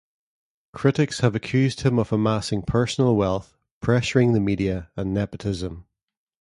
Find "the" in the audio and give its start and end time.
4.33-4.39